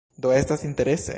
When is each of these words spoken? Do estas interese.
Do 0.17 0.31
estas 0.31 0.63
interese. 0.65 1.09